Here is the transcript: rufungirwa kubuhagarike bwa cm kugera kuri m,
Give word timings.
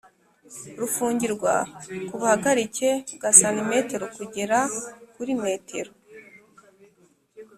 rufungirwa 0.79 1.53
kubuhagarike 2.09 2.89
bwa 3.15 3.29
cm 3.41 3.69
kugera 4.15 4.57
kuri 5.13 5.31
m, 5.39 5.41